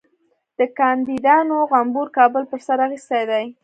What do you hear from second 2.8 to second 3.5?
اخیستی دی.